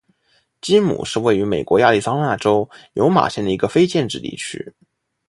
[0.61, 4.73] 基姆是位于美国亚利桑那州尤马县的一个非建制地区。